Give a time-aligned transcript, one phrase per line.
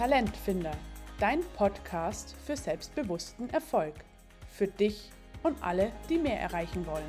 [0.00, 0.72] Talentfinder,
[1.18, 3.92] dein Podcast für selbstbewussten Erfolg.
[4.48, 5.10] Für dich
[5.42, 7.04] und alle, die mehr erreichen wollen.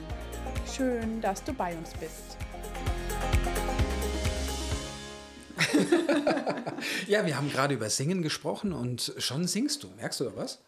[0.69, 2.35] Schön, dass du bei uns bist.
[7.07, 9.87] ja, wir haben gerade über Singen gesprochen und schon singst du.
[9.95, 10.61] Merkst du da was?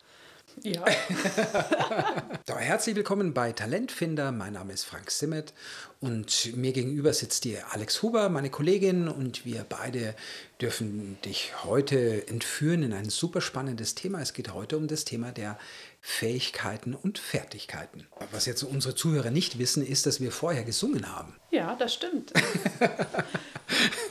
[0.62, 0.86] Ja.
[2.48, 4.32] so, herzlich willkommen bei Talentfinder.
[4.32, 5.54] Mein Name ist Frank Simmet
[6.00, 10.16] und mir gegenüber sitzt die Alex Huber, meine Kollegin, und wir beide
[10.62, 14.22] dürfen dich heute entführen in ein super spannendes Thema.
[14.22, 15.58] Es geht heute um das Thema der
[16.02, 18.08] Fähigkeiten und Fertigkeiten.
[18.32, 21.36] Was jetzt unsere Zuhörer nicht wissen, ist, dass wir vorher gesungen haben.
[21.52, 22.34] Ja, das stimmt.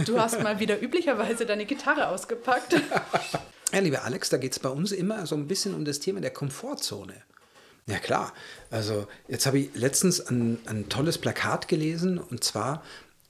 [0.04, 2.74] Du hast mal wieder üblicherweise deine Gitarre ausgepackt.
[3.72, 6.20] Ja, lieber Alex, da geht es bei uns immer so ein bisschen um das Thema
[6.20, 7.14] der Komfortzone.
[7.86, 8.32] Ja klar,
[8.70, 12.84] also jetzt habe ich letztens ein, ein tolles Plakat gelesen und zwar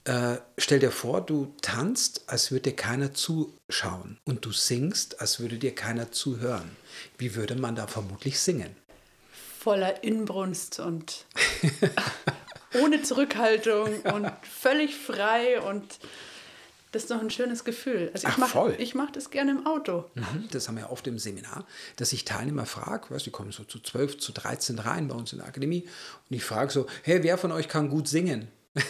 [0.05, 5.39] äh, stell dir vor, du tanzt, als würde dir keiner zuschauen und du singst, als
[5.39, 6.75] würde dir keiner zuhören.
[7.17, 8.75] Wie würde man da vermutlich singen?
[9.59, 11.25] Voller Inbrunst und
[12.81, 15.99] ohne Zurückhaltung und völlig frei und
[16.93, 18.11] das ist doch ein schönes Gefühl.
[18.13, 20.05] Also ich mache mach das gerne im Auto.
[20.13, 23.63] Mhm, das haben wir oft im Seminar, dass ich Teilnehmer frage, weißt, die kommen so
[23.63, 25.87] zu 12, zu 13 rein bei uns in der Akademie
[26.29, 28.47] und ich frage so, hey, wer von euch kann gut singen?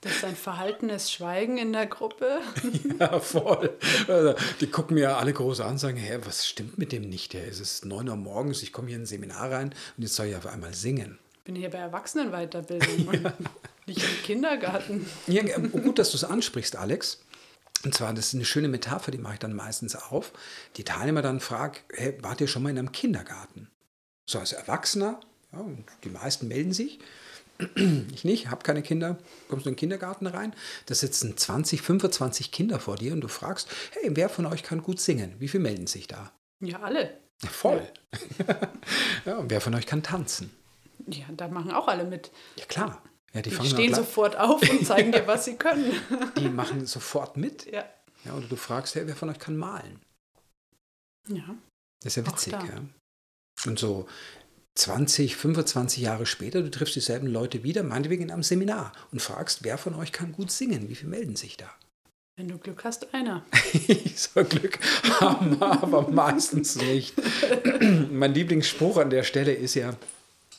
[0.00, 2.38] Das ist ein verhaltenes Schweigen in der Gruppe.
[3.00, 3.76] Ja, voll.
[4.06, 7.34] Also, die gucken mir alle groß an und sagen, hey, was stimmt mit dem nicht?
[7.34, 10.26] Es ist 9 Uhr morgens, ich komme hier in ein Seminar rein und jetzt soll
[10.26, 11.18] ich auf einmal singen.
[11.48, 13.10] Ich bin hier bei Erwachsenenweiterbildung.
[13.24, 13.32] ja.
[13.86, 15.06] Nicht im Kindergarten.
[15.28, 17.24] Ja, gut, dass du es ansprichst, Alex.
[17.86, 20.32] Und zwar, das ist eine schöne Metapher, die mache ich dann meistens auf.
[20.76, 23.70] Die Teilnehmer dann fragen, hey, wart ihr schon mal in einem Kindergarten?
[24.26, 25.20] So als Erwachsener,
[25.54, 26.98] ja, und die meisten melden sich.
[28.12, 29.16] Ich nicht, habe keine Kinder.
[29.48, 30.54] Kommst du in den Kindergarten rein?
[30.84, 34.82] Da sitzen 20, 25 Kinder vor dir und du fragst, hey, wer von euch kann
[34.82, 35.34] gut singen?
[35.38, 36.30] Wie viele melden sich da?
[36.60, 37.18] Ja, alle.
[37.38, 37.88] Voll.
[38.38, 38.60] Ja.
[39.32, 40.50] ja, und wer von euch kann tanzen?
[41.10, 42.30] Ja, da machen auch alle mit.
[42.56, 43.02] Ja, klar.
[43.34, 45.92] Ja, die, die stehen sofort auf und zeigen dir, was sie können.
[46.38, 47.70] Die machen sofort mit.
[47.70, 47.84] Ja.
[48.24, 50.00] ja oder du fragst, hey, wer von euch kann malen?
[51.28, 51.54] Ja.
[52.02, 52.82] Das ist ja witzig, ja.
[53.66, 54.08] Und so
[54.76, 59.64] 20, 25 Jahre später, du triffst dieselben Leute wieder, meinetwegen in einem Seminar und fragst,
[59.64, 60.88] wer von euch kann gut singen?
[60.88, 61.68] Wie viele melden sich da?
[62.36, 63.44] Wenn du Glück hast, einer.
[63.72, 64.78] ich soll Glück
[65.20, 67.14] haben, aber meistens nicht.
[68.12, 69.94] mein Lieblingsspruch an der Stelle ist ja,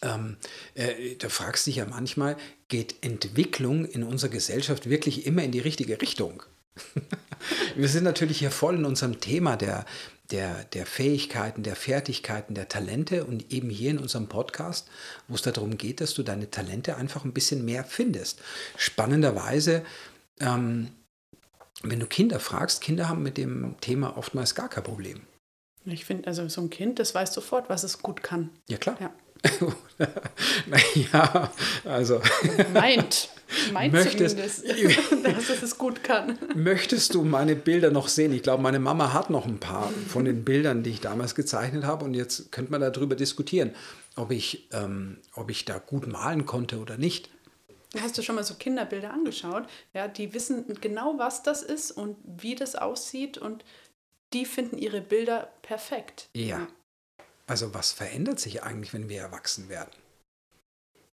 [0.02, 0.38] ähm,
[0.76, 2.38] äh, da fragst du dich ja manchmal,
[2.68, 6.44] geht Entwicklung in unserer Gesellschaft wirklich immer in die richtige Richtung?
[7.76, 9.86] Wir sind natürlich hier voll in unserem Thema der,
[10.32, 14.88] der, der Fähigkeiten, der Fertigkeiten, der Talente und eben hier in unserem Podcast,
[15.28, 18.42] wo es darum geht, dass du deine Talente einfach ein bisschen mehr findest.
[18.78, 19.84] Spannenderweise,
[20.40, 20.90] ähm,
[21.82, 25.22] wenn du Kinder fragst, Kinder haben mit dem Thema oftmals gar kein Problem.
[25.86, 28.50] Ich finde, also so ein Kind, das weiß sofort, was es gut kann.
[28.68, 28.98] Ja, klar.
[29.00, 29.14] Ja.
[30.68, 31.52] naja,
[31.86, 32.22] also.
[32.74, 33.30] Meint.
[33.74, 36.38] Meint möchtest, zumindest, dass es es gut kann.
[36.56, 38.32] Möchtest du meine Bilder noch sehen?
[38.32, 41.84] Ich glaube, meine Mama hat noch ein paar von den Bildern, die ich damals gezeichnet
[41.84, 42.06] habe.
[42.06, 43.72] Und jetzt könnte man darüber diskutieren,
[44.16, 47.30] ob ich, ähm, ob ich da gut malen konnte oder nicht.
[48.00, 49.64] Hast du schon mal so Kinderbilder angeschaut?
[49.94, 53.66] Ja, die wissen genau, was das ist und wie das aussieht und
[54.34, 56.30] die finden ihre Bilder perfekt.
[56.36, 56.68] Ja.
[57.50, 59.90] Also was verändert sich eigentlich, wenn wir erwachsen werden?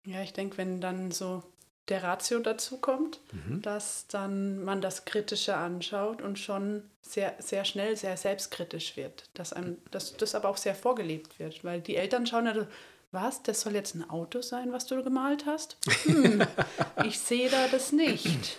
[0.04, 1.44] Ja, ich denke, wenn dann so
[1.88, 3.62] der Ratio dazu kommt, mhm.
[3.62, 9.30] dass dann man das Kritische anschaut und schon sehr, sehr schnell sehr selbstkritisch wird.
[9.34, 11.64] Dass, einem, dass das aber auch sehr vorgelebt wird.
[11.64, 12.68] Weil die Eltern schauen ja,
[13.16, 15.78] was, das soll jetzt ein Auto sein, was du gemalt hast?
[16.04, 16.46] Hm,
[17.04, 18.58] ich sehe da das nicht.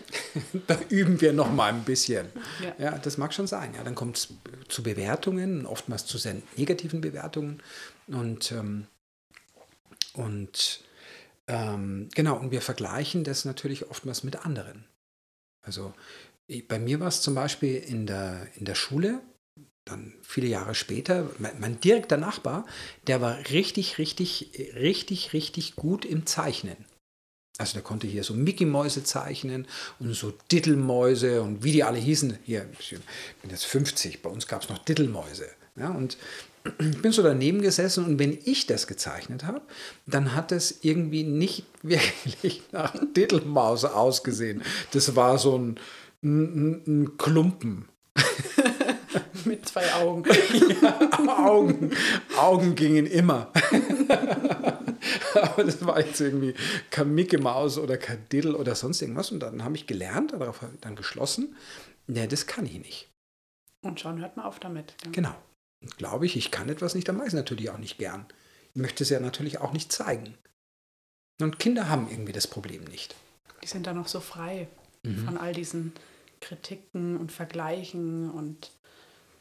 [0.67, 2.27] da üben wir noch mal ein bisschen.
[2.61, 3.73] Ja, ja das mag schon sein.
[3.77, 4.29] Ja, dann kommt es
[4.69, 7.63] zu Bewertungen, oftmals zu sehr negativen Bewertungen.
[8.09, 8.89] Und, ähm,
[10.15, 10.81] und
[11.47, 14.85] ähm, genau, und wir vergleichen das natürlich oftmals mit anderen.
[15.63, 15.95] Also
[16.69, 19.21] bei mir war es zum Beispiel in der, in der Schule,
[19.87, 22.67] dann viele Jahre später, mein, mein, direkter Nachbar,
[23.07, 26.77] der war richtig, richtig, richtig, richtig gut im Zeichnen.
[27.59, 29.67] Also der konnte hier so Mickey-Mäuse zeichnen
[29.99, 32.39] und so Dittelmäuse und wie die alle hießen.
[32.45, 32.91] Hier, ich
[33.41, 35.49] bin jetzt 50, bei uns gab es noch Dittelmäuse.
[35.77, 36.19] Ja, und
[36.79, 39.63] ich bin so daneben gesessen und wenn ich das gezeichnet habe,
[40.07, 44.63] dann hat es irgendwie nicht wirklich nach Dittelmaus ausgesehen.
[44.91, 45.81] Das war so ein,
[46.23, 47.89] ein, ein Klumpen.
[49.47, 50.25] Mit zwei Augen.
[50.83, 51.93] ja, Augen.
[52.37, 53.53] Augen gingen immer.
[55.35, 56.55] Aber das war jetzt irgendwie
[56.91, 59.31] kein Mickey Maus oder kein Diddle oder sonst irgendwas.
[59.31, 61.57] Und dann habe ich gelernt, darauf habe ich dann geschlossen,
[62.07, 63.09] nee, das kann ich nicht.
[63.83, 64.95] Und schon hört man auf damit.
[65.05, 65.11] Ja.
[65.13, 65.35] Genau.
[65.83, 68.27] Und glaube ich, ich kann etwas nicht, dann mache ich es natürlich auch nicht gern.
[68.75, 70.35] Ich möchte es ja natürlich auch nicht zeigen.
[71.41, 73.15] Und Kinder haben irgendwie das Problem nicht.
[73.63, 74.69] Die sind da noch so frei
[75.03, 75.25] mhm.
[75.25, 75.93] von all diesen
[76.41, 78.71] Kritiken und Vergleichen und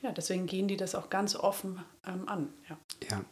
[0.06, 2.54] ja, deswegen gehen die das auch ganz offen ähm, an.
[2.70, 2.78] Ja.
[3.10, 3.26] ja.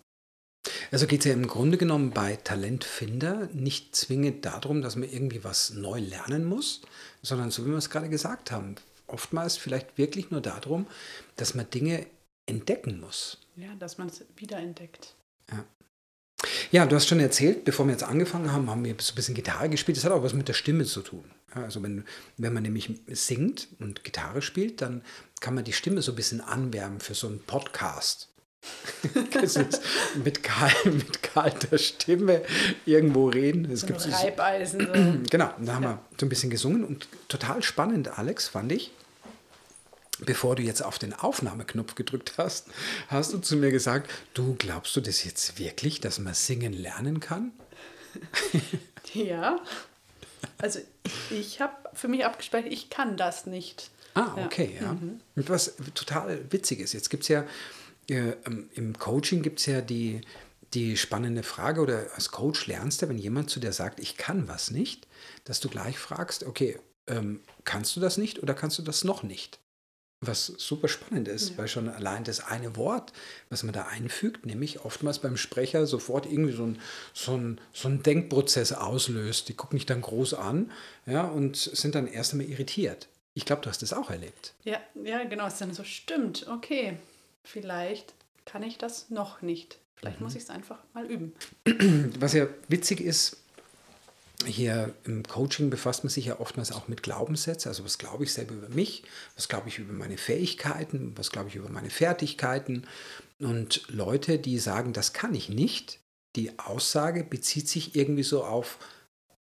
[0.92, 5.44] Also geht es ja im Grunde genommen bei Talentfinder nicht zwingend darum, dass man irgendwie
[5.44, 6.82] was neu lernen muss,
[7.22, 8.76] sondern so wie wir es gerade gesagt haben,
[9.06, 10.88] oftmals vielleicht wirklich nur darum,
[11.36, 12.08] dass man Dinge
[12.48, 13.40] entdecken muss.
[13.56, 15.14] Ja, dass man es wiederentdeckt.
[15.52, 15.66] Ja.
[16.72, 19.36] Ja, du hast schon erzählt, bevor wir jetzt angefangen haben, haben wir so ein bisschen
[19.36, 19.98] Gitarre gespielt.
[19.98, 21.24] Das hat auch was mit der Stimme zu tun.
[21.54, 22.04] also wenn,
[22.38, 25.04] wenn man nämlich singt und Gitarre spielt, dann
[25.44, 28.30] kann man die Stimme so ein bisschen anwärmen für so einen Podcast.
[30.24, 32.44] mit, kal mit kalter Stimme
[32.86, 33.70] irgendwo reden.
[33.70, 34.80] Es so gibt Reibeisen.
[34.80, 35.20] So.
[35.30, 38.92] Genau, da haben wir so ein bisschen gesungen und total spannend, Alex, fand ich
[40.20, 42.68] bevor du jetzt auf den Aufnahmeknopf gedrückt hast,
[43.08, 47.20] hast du zu mir gesagt, du glaubst du das jetzt wirklich, dass man singen lernen
[47.20, 47.52] kann?
[49.14, 49.60] ja.
[50.60, 50.80] Also
[51.30, 53.90] ich habe für mich abgespeichert, ich kann das nicht.
[54.14, 54.88] Ah, okay, ja.
[54.88, 54.94] ja.
[54.94, 55.20] Mhm.
[55.36, 57.46] Und was total witzig ist, jetzt gibt es ja,
[58.10, 58.34] äh,
[58.76, 60.22] im Coaching gibt es ja die,
[60.74, 64.48] die spannende Frage, oder als Coach lernst du, wenn jemand zu dir sagt, ich kann
[64.48, 65.08] was nicht,
[65.44, 69.24] dass du gleich fragst, okay, ähm, kannst du das nicht oder kannst du das noch
[69.24, 69.60] nicht?
[70.28, 71.58] was super spannend ist, ja.
[71.58, 73.14] weil schon allein das eine Wort,
[73.50, 76.80] was man da einfügt, nämlich oftmals beim Sprecher sofort irgendwie so ein,
[77.14, 79.50] so ein, so ein Denkprozess auslöst.
[79.50, 80.72] Die gucken mich dann groß an
[81.06, 83.08] ja, und sind dann erst einmal irritiert.
[83.34, 84.54] Ich glaube, du hast das auch erlebt.
[84.64, 86.98] Ja, ja, genau, es ist dann so, stimmt, okay,
[87.44, 88.14] vielleicht
[88.46, 89.80] kann ich das noch nicht.
[89.96, 90.26] Vielleicht mhm.
[90.26, 91.34] muss ich es einfach mal üben.
[92.20, 93.38] Was ja witzig ist,
[94.46, 97.70] hier im Coaching befasst man sich ja oftmals auch mit Glaubenssätzen.
[97.70, 99.04] Also was glaube ich selber über mich,
[99.36, 102.86] was glaube ich über meine Fähigkeiten, was glaube ich über meine Fertigkeiten.
[103.40, 106.00] Und Leute, die sagen, das kann ich nicht,
[106.36, 108.80] die Aussage bezieht sich irgendwie so auf,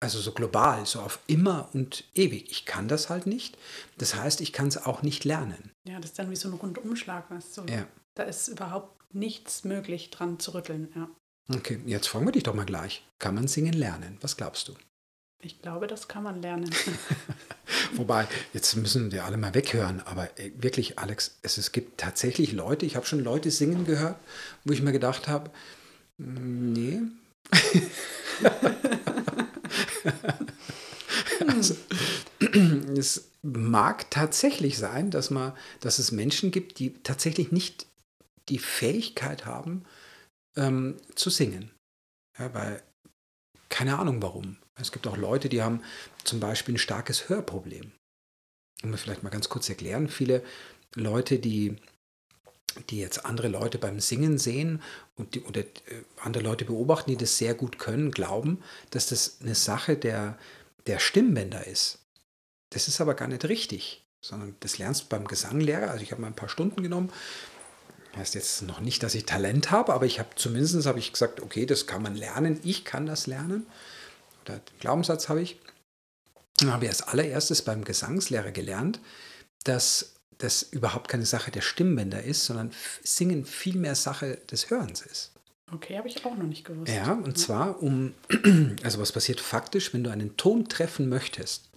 [0.00, 2.50] also so global, so auf immer und ewig.
[2.50, 3.56] Ich kann das halt nicht.
[3.98, 5.72] Das heißt, ich kann es auch nicht lernen.
[5.84, 7.30] Ja, das ist dann wie so ein Rundumschlag.
[7.30, 7.62] Weißt du?
[7.62, 7.86] ja.
[8.14, 10.92] Da ist überhaupt nichts möglich dran zu rütteln.
[10.94, 11.08] Ja.
[11.54, 13.04] Okay, jetzt fragen wir dich doch mal gleich.
[13.18, 14.18] Kann man singen lernen?
[14.20, 14.74] Was glaubst du?
[15.42, 16.70] Ich glaube, das kann man lernen.
[17.92, 22.86] Wobei, jetzt müssen wir alle mal weghören, aber wirklich, Alex, es, es gibt tatsächlich Leute,
[22.86, 24.16] ich habe schon Leute singen gehört,
[24.64, 25.50] wo ich mir gedacht habe,
[26.18, 27.00] mm, nee.
[31.46, 31.76] Also,
[32.96, 37.86] es mag tatsächlich sein, dass, man, dass es Menschen gibt, die tatsächlich nicht
[38.48, 39.84] die Fähigkeit haben,
[40.56, 41.70] ähm, zu singen.
[42.38, 42.82] Ja, weil,
[43.68, 44.56] keine Ahnung warum.
[44.78, 45.82] Es gibt auch Leute, die haben
[46.24, 47.92] zum Beispiel ein starkes Hörproblem.
[48.82, 50.44] Um mir vielleicht mal ganz kurz erklären, viele
[50.94, 51.76] Leute, die,
[52.90, 54.82] die jetzt andere Leute beim Singen sehen
[55.16, 59.38] und die, oder äh, andere Leute beobachten, die das sehr gut können, glauben, dass das
[59.40, 60.38] eine Sache der,
[60.86, 61.98] der Stimmbänder ist.
[62.70, 65.90] Das ist aber gar nicht richtig, sondern das lernst du beim Gesanglehrer.
[65.90, 67.10] Also ich habe mal ein paar Stunden genommen
[68.16, 71.40] heißt jetzt noch nicht, dass ich Talent habe, aber ich habe zumindest habe ich gesagt,
[71.42, 73.66] okay, das kann man lernen, ich kann das lernen.
[74.44, 75.60] Oder den Glaubenssatz habe ich.
[76.58, 79.00] Dann habe ich als allererstes beim Gesangslehrer gelernt,
[79.64, 85.02] dass das überhaupt keine Sache der Stimmbänder ist, sondern Singen viel mehr Sache des Hörens
[85.02, 85.32] ist.
[85.72, 86.92] Okay, habe ich auch noch nicht gewusst.
[86.92, 88.14] Ja, und zwar um,
[88.84, 91.70] also was passiert faktisch, wenn du einen Ton treffen möchtest,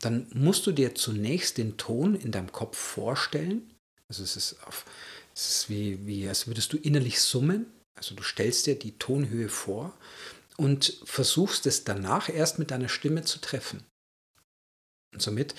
[0.00, 3.68] dann musst du dir zunächst den Ton in deinem Kopf vorstellen.
[4.08, 4.84] Also es ist auf
[5.34, 7.66] es ist wie, wie, als würdest du innerlich summen.
[7.96, 9.96] Also du stellst dir die Tonhöhe vor
[10.56, 13.84] und versuchst es danach erst mit deiner Stimme zu treffen.
[15.12, 15.54] Und somit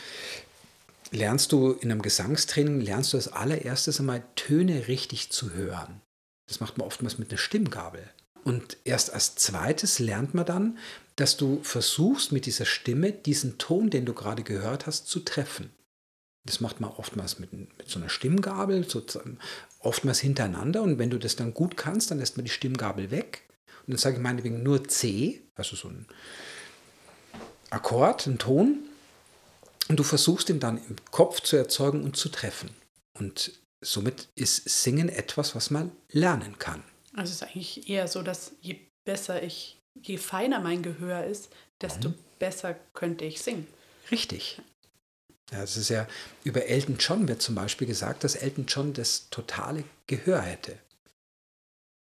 [1.14, 6.02] lernst du in einem Gesangstraining, lernst du als allererstes einmal Töne richtig zu hören.
[6.48, 8.04] Das macht man oftmals mit einer Stimmgabel.
[8.44, 10.78] Und erst als zweites lernt man dann,
[11.16, 15.72] dass du versuchst mit dieser Stimme diesen Ton, den du gerade gehört hast, zu treffen.
[16.46, 19.02] Das macht man oftmals mit, mit so einer Stimmgabel, so,
[19.80, 20.82] oftmals hintereinander.
[20.82, 23.44] Und wenn du das dann gut kannst, dann lässt man die Stimmgabel weg.
[23.86, 26.06] Und dann sage ich meinetwegen nur C, also so ein
[27.70, 28.80] Akkord, ein Ton.
[29.90, 32.70] Und du versuchst ihn dann im Kopf zu erzeugen und zu treffen.
[33.14, 36.84] Und somit ist Singen etwas, was man lernen kann.
[37.16, 41.50] Also es ist eigentlich eher so, dass je besser ich, je feiner mein Gehör ist,
[41.82, 42.16] desto mhm.
[42.40, 43.68] besser könnte ich singen.
[44.10, 44.62] Richtig.
[45.52, 46.08] Ja, es ist ja,
[46.44, 50.80] über Elton John wird zum Beispiel gesagt, dass Elton John das totale Gehör hätte.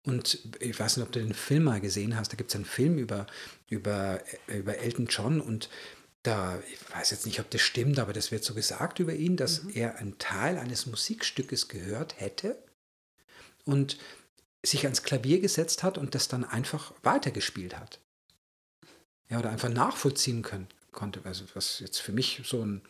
[0.04, 2.64] Und ich weiß nicht, ob du den Film mal gesehen hast, da gibt es einen
[2.64, 3.26] Film über,
[3.68, 5.68] über, über Elton John und
[6.26, 9.36] da, ich weiß jetzt nicht, ob das stimmt, aber das wird so gesagt über ihn,
[9.36, 9.70] dass mhm.
[9.74, 12.58] er einen Teil eines Musikstückes gehört hätte
[13.64, 13.98] und
[14.64, 18.00] sich ans Klavier gesetzt hat und das dann einfach weitergespielt hat.
[19.28, 21.20] Ja, oder einfach nachvollziehen können, konnte.
[21.24, 22.82] Also was jetzt für mich so ein,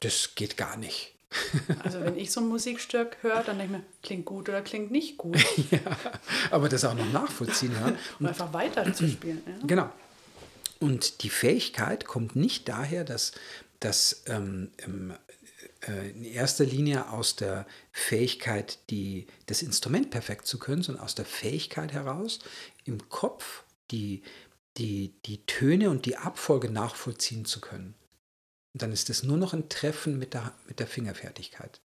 [0.00, 1.12] das geht gar nicht.
[1.82, 4.90] Also wenn ich so ein Musikstück höre, dann denke ich mir, klingt gut oder klingt
[4.90, 5.36] nicht gut.
[5.70, 5.80] ja,
[6.50, 7.72] aber das auch noch nachvollziehen.
[7.72, 7.92] Ja.
[8.20, 9.42] um einfach weiter zu spielen.
[9.46, 9.66] Ja.
[9.66, 9.90] Genau.
[10.84, 13.32] Und die Fähigkeit kommt nicht daher, dass,
[13.80, 14.70] dass ähm,
[15.88, 21.14] äh, in erster Linie aus der Fähigkeit, die, das Instrument perfekt zu können, sondern aus
[21.14, 22.40] der Fähigkeit heraus,
[22.84, 24.24] im Kopf die,
[24.76, 27.94] die, die Töne und die Abfolge nachvollziehen zu können.
[28.74, 31.80] Und dann ist es nur noch ein Treffen mit der, mit der Fingerfertigkeit.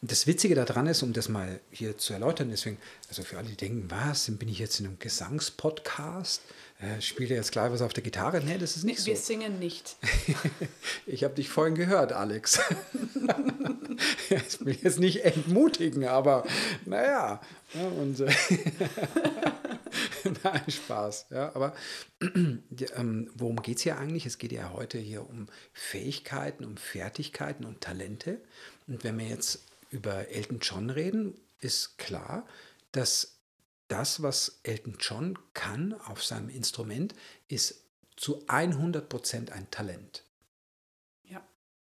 [0.00, 3.48] Und das Witzige daran ist, um das mal hier zu erläutern, deswegen, also für alle,
[3.48, 6.42] die denken, was, bin ich jetzt in einem Gesangspodcast?
[6.80, 8.42] Äh, spielt er jetzt gleich was auf der Gitarre?
[8.42, 9.10] Nee, das ist nicht Wir so.
[9.10, 9.96] Wir singen nicht.
[11.06, 12.58] ich habe dich vorhin gehört, Alex.
[14.30, 16.44] ich will jetzt nicht entmutigen, aber
[16.84, 17.40] naja.
[17.74, 18.32] Ja, und, äh,
[20.44, 21.26] Nein, Spaß.
[21.30, 21.74] Ja, aber
[22.20, 24.26] ähm, worum geht es hier eigentlich?
[24.26, 28.40] Es geht ja heute hier um Fähigkeiten, um Fertigkeiten und Talente.
[28.92, 32.46] Und wenn wir jetzt über Elton John reden, ist klar,
[32.92, 33.38] dass
[33.88, 37.14] das, was Elton John kann auf seinem Instrument,
[37.48, 40.24] ist zu 100 Prozent ein Talent.
[41.24, 41.42] Ja,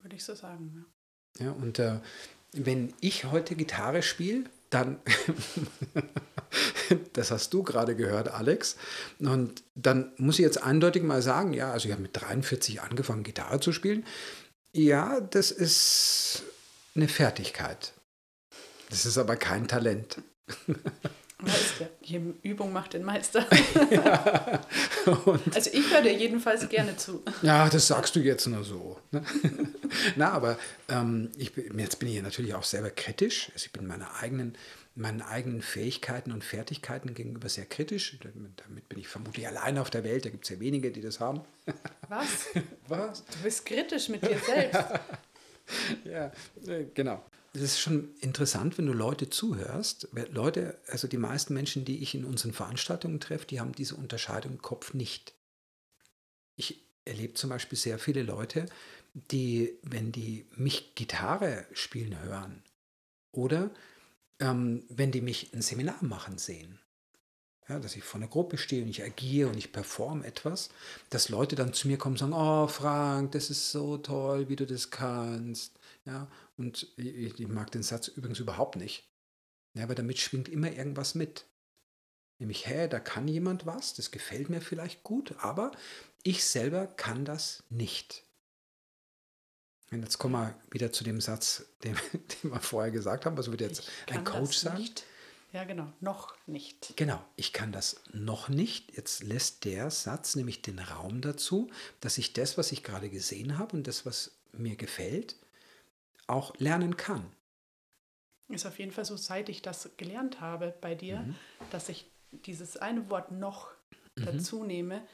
[0.01, 0.85] würde ich so sagen.
[1.39, 2.01] Ja, ja und äh,
[2.53, 5.01] wenn ich heute Gitarre spiele, dann,
[7.15, 8.77] das hast du gerade gehört, Alex,
[9.19, 13.23] und dann muss ich jetzt eindeutig mal sagen, ja, also ich habe mit 43 angefangen,
[13.23, 14.05] Gitarre zu spielen.
[14.75, 16.43] Ja, das ist
[16.95, 17.93] eine Fertigkeit.
[18.91, 20.19] Das ist aber kein Talent.
[21.43, 23.45] Weißt du, die Übung macht den Meister.
[23.91, 24.61] ja,
[25.55, 27.25] also ich höre dir jedenfalls gerne zu.
[27.43, 29.01] Ja, das sagst du jetzt nur so.
[29.11, 29.25] Ne?
[30.15, 30.57] Na, aber
[30.89, 33.51] ähm, ich, jetzt bin ich natürlich auch selber kritisch.
[33.55, 34.57] Also ich bin meine eigenen,
[34.95, 38.19] meinen eigenen Fähigkeiten und Fertigkeiten gegenüber sehr kritisch.
[38.23, 40.25] Damit bin ich vermutlich alleine auf der Welt.
[40.25, 41.41] Da gibt es ja wenige, die das haben.
[42.09, 42.51] Was?
[42.87, 43.25] Was?
[43.25, 44.85] Du bist kritisch mit dir selbst.
[46.05, 46.33] ja,
[46.67, 50.09] äh, genau das ist schon interessant, wenn du Leute zuhörst.
[50.31, 54.53] Leute, also die meisten Menschen, die ich in unseren Veranstaltungen treffe, die haben diese Unterscheidung
[54.53, 55.35] im Kopf nicht.
[56.57, 58.67] Ich erlebe zum Beispiel sehr viele Leute,
[59.13, 62.63] die, wenn die mich Gitarre spielen hören
[63.33, 63.71] oder
[64.39, 66.79] ähm, wenn die mich ein Seminar machen sehen,
[67.73, 70.69] ja, dass ich vor einer Gruppe stehe und ich agiere und ich performe etwas,
[71.11, 74.57] dass Leute dann zu mir kommen und sagen, oh Frank, das ist so toll, wie
[74.57, 75.79] du das kannst.
[76.05, 79.09] Ja, und ich, ich mag den Satz übrigens überhaupt nicht.
[79.75, 81.47] Ja, aber damit schwingt immer irgendwas mit.
[82.39, 85.73] Nämlich, hä, da kann jemand was, das gefällt mir vielleicht gut, aber
[86.23, 88.25] ich selber kann das nicht.
[89.91, 93.49] Und jetzt kommen wir wieder zu dem Satz, den, den wir vorher gesagt haben, was
[93.49, 94.79] würde jetzt ein Coach sagen?
[94.79, 95.05] Nicht.
[95.53, 96.97] Ja, genau, noch nicht.
[96.97, 98.97] Genau, ich kann das noch nicht.
[98.97, 103.59] Jetzt lässt der Satz nämlich den Raum dazu, dass ich das, was ich gerade gesehen
[103.59, 105.37] habe und das, was mir gefällt,
[106.27, 107.31] auch lernen kann.
[108.49, 111.37] Ist auf jeden Fall so, seit ich das gelernt habe bei dir, mhm.
[111.71, 113.71] dass ich dieses eine Wort noch
[114.17, 114.25] mhm.
[114.25, 115.07] dazu nehme,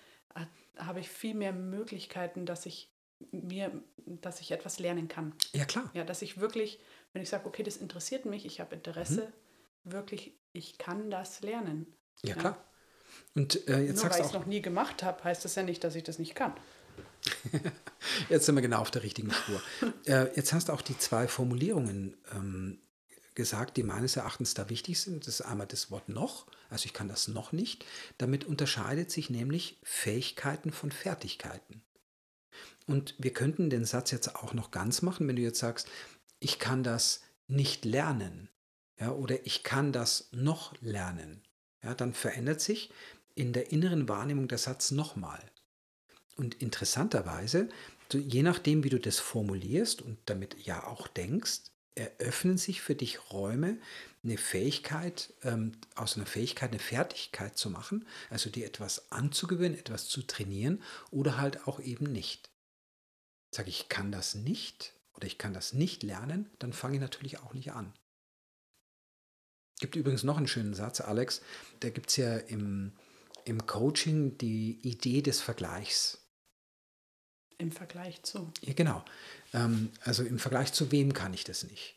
[0.78, 2.90] habe ich viel mehr Möglichkeiten, dass ich
[3.32, 5.34] mir, dass ich etwas lernen kann.
[5.52, 5.90] Ja, klar.
[5.92, 6.78] Ja, dass ich wirklich,
[7.12, 9.32] wenn ich sage, okay, das interessiert mich, ich habe Interesse, mhm.
[9.84, 11.86] Wirklich, ich kann das lernen.
[12.22, 12.34] Ja, ja.
[12.36, 12.64] klar.
[13.34, 15.84] Und äh, jetzt Nur weil ich es noch nie gemacht habe, heißt das ja nicht,
[15.84, 16.52] dass ich das nicht kann.
[18.28, 19.62] jetzt sind wir genau auf der richtigen Spur.
[20.06, 22.80] äh, jetzt hast du auch die zwei Formulierungen ähm,
[23.34, 25.26] gesagt, die meines Erachtens da wichtig sind.
[25.26, 27.84] Das ist einmal das Wort noch, also ich kann das noch nicht.
[28.18, 31.82] Damit unterscheidet sich nämlich Fähigkeiten von Fertigkeiten.
[32.86, 35.88] Und wir könnten den Satz jetzt auch noch ganz machen, wenn du jetzt sagst,
[36.40, 38.48] ich kann das nicht lernen
[39.00, 41.42] ja, oder ich kann das noch lernen.
[41.82, 42.90] Ja, dann verändert sich
[43.34, 45.40] in der inneren Wahrnehmung der Satz nochmal.
[46.36, 47.68] Und interessanterweise,
[48.12, 53.32] je nachdem, wie du das formulierst und damit ja auch denkst, eröffnen sich für dich
[53.32, 53.78] Räume,
[54.22, 60.08] eine Fähigkeit, ähm, aus einer Fähigkeit eine Fertigkeit zu machen, also dir etwas anzugewöhnen, etwas
[60.08, 62.50] zu trainieren oder halt auch eben nicht.
[63.50, 67.38] Sage ich, kann das nicht oder ich kann das nicht lernen, dann fange ich natürlich
[67.40, 67.92] auch nicht an.
[69.78, 71.40] Gibt übrigens noch einen schönen Satz, Alex.
[71.80, 72.92] Da gibt es ja im,
[73.44, 76.18] im Coaching die Idee des Vergleichs.
[77.58, 78.52] Im Vergleich zu.
[78.62, 79.04] Ja, genau.
[79.52, 81.96] Ähm, also im Vergleich zu wem kann ich das nicht?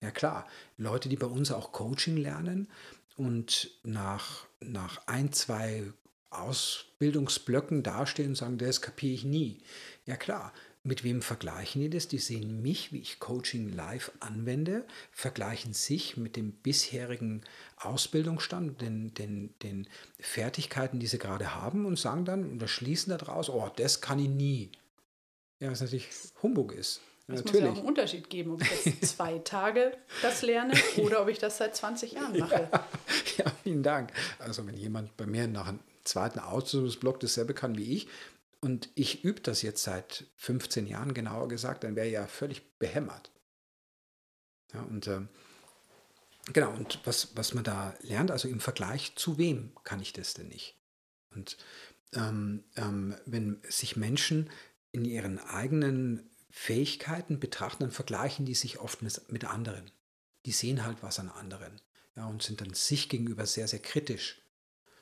[0.00, 2.68] Ja klar, Leute, die bei uns auch Coaching lernen
[3.16, 5.92] und nach, nach ein, zwei
[6.30, 9.62] Ausbildungsblöcken dastehen und sagen, das kapiere ich nie.
[10.06, 10.52] Ja klar,
[10.84, 12.08] mit wem vergleichen die das?
[12.08, 17.42] Die sehen mich, wie ich Coaching live anwende, vergleichen sich mit dem bisherigen
[17.76, 19.86] Ausbildungsstand, den, den, den
[20.18, 24.28] Fertigkeiten, die sie gerade haben und sagen dann oder schließen daraus, oh, das kann ich
[24.28, 24.70] nie.
[25.60, 26.08] Ja, was natürlich
[26.42, 27.00] Humbug ist.
[27.28, 31.22] Es muss ja auch einen Unterschied geben, ob ich jetzt zwei Tage das lerne oder
[31.22, 32.68] ob ich das seit 20 Jahren mache.
[32.72, 34.12] Ja, ja vielen Dank.
[34.40, 38.08] Also wenn jemand bei mir nach einem zweiten Ausbildungsblock dasselbe kann wie ich,
[38.62, 43.32] und ich übe das jetzt seit 15 Jahren, genauer gesagt, dann wäre ja völlig behämmert.
[44.72, 45.22] Ja, und äh,
[46.52, 50.34] genau, und was, was man da lernt, also im Vergleich zu wem kann ich das
[50.34, 50.80] denn nicht?
[51.34, 51.56] Und
[52.12, 54.48] ähm, ähm, wenn sich Menschen
[54.92, 59.90] in ihren eigenen Fähigkeiten betrachten, dann vergleichen die sich oft mit anderen.
[60.46, 61.80] Die sehen halt was an anderen
[62.14, 64.41] ja, und sind dann sich gegenüber sehr, sehr kritisch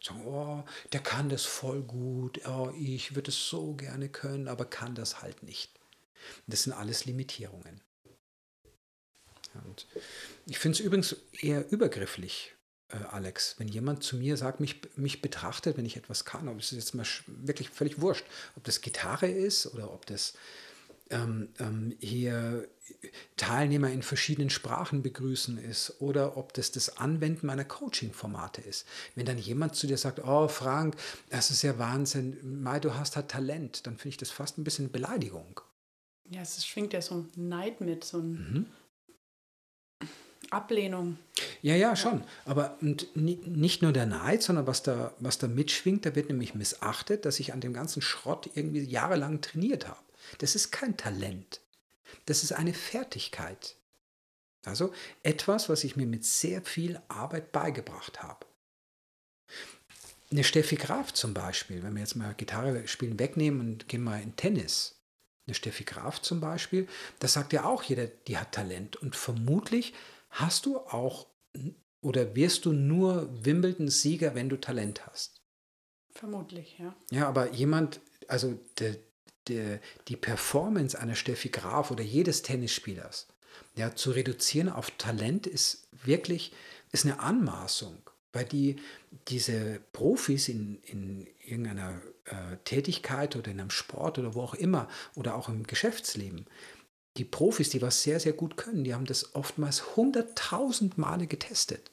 [0.03, 4.65] sagen, oh, der kann das voll gut, oh, ich würde es so gerne können, aber
[4.65, 5.79] kann das halt nicht.
[6.47, 7.81] Das sind alles Limitierungen.
[9.65, 9.87] Und
[10.47, 12.55] ich finde es übrigens eher übergrifflich,
[12.89, 16.59] äh, Alex, wenn jemand zu mir sagt, mich, mich betrachtet, wenn ich etwas kann, ob
[16.59, 18.25] es jetzt mal wirklich völlig wurscht,
[18.57, 20.35] ob das Gitarre ist oder ob das
[21.11, 22.69] ähm, ähm, hier
[23.37, 28.87] Teilnehmer in verschiedenen Sprachen begrüßen ist oder ob das das Anwenden meiner Coaching-Formate ist.
[29.15, 30.97] Wenn dann jemand zu dir sagt, oh Frank,
[31.31, 34.65] das ist ja Wahnsinn, Mai, du hast halt Talent, dann finde ich das fast ein
[34.65, 35.61] bisschen Beleidigung.
[36.29, 38.67] Ja, es schwingt ja so ein Neid mit, so ein mhm.
[40.51, 41.17] Ablehnung.
[41.63, 42.25] Ja, ja, schon.
[42.45, 46.55] Aber und nicht nur der Neid, sondern was da, was da mitschwingt, da wird nämlich
[46.55, 49.99] missachtet, dass ich an dem ganzen Schrott irgendwie jahrelang trainiert habe.
[50.39, 51.61] Das ist kein Talent.
[52.27, 53.77] Das ist eine Fertigkeit.
[54.65, 58.47] Also etwas, was ich mir mit sehr viel Arbeit beigebracht habe.
[60.31, 64.23] Eine Steffi Graf zum Beispiel, wenn wir jetzt mal Gitarre spielen wegnehmen und gehen mal
[64.23, 65.01] in Tennis.
[65.47, 66.87] Eine Steffi Graf zum Beispiel,
[67.19, 68.97] das sagt ja auch jeder, die hat Talent.
[68.97, 69.95] Und vermutlich
[70.29, 71.27] hast du auch
[72.03, 75.43] oder wirst du nur Wimbledon-Sieger, wenn du Talent hast.
[76.13, 76.95] Vermutlich, ja.
[77.11, 78.97] Ja, aber jemand, also der,
[79.49, 83.29] die, die Performance einer Steffi Graf oder jedes Tennisspielers
[83.77, 86.53] ja, zu reduzieren auf Talent ist wirklich
[86.93, 87.99] ist eine Anmaßung,
[88.33, 88.77] weil die,
[89.29, 94.89] diese Profis in, in irgendeiner äh, Tätigkeit oder in einem Sport oder wo auch immer
[95.15, 96.47] oder auch im Geschäftsleben,
[97.17, 101.91] die Profis, die was sehr, sehr gut können, die haben das oftmals hunderttausend Male getestet.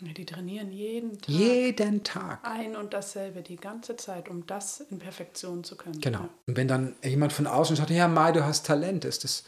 [0.00, 1.28] Die trainieren jeden Tag.
[1.28, 2.40] Jeden Tag.
[2.44, 6.00] Ein und dasselbe, die ganze Zeit, um das in Perfektion zu können.
[6.00, 6.20] Genau.
[6.20, 6.28] Ja.
[6.46, 9.44] Und wenn dann jemand von außen sagt, ja, Mai, du hast Talent, ist das